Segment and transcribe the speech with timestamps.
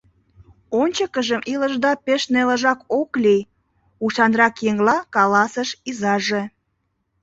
[0.81, 3.41] Ончыкыжым илышда пеш нелыжак ок лий,—
[4.05, 6.41] ушанрак еҥла каласыш изаже.